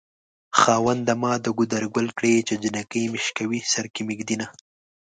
[0.59, 4.47] خاونده ما د ګودر ګل کړې چې جنکۍ مې شوکوي سر کې مې ږدينه